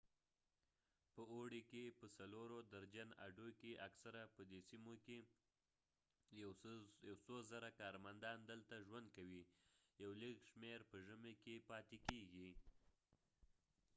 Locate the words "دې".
4.51-4.59